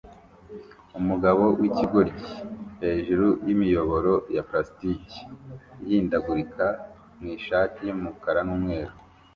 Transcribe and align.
Umugabo 0.99 1.43
wikigoryi 1.59 2.23
hejuru 2.81 3.27
yimiyoboro 3.45 4.13
ya 4.35 4.43
plastike 4.47 5.13
ihindagurika 5.83 6.65
mwishati 7.19 7.79
yumukara 7.89 8.39
numweru 8.47 8.93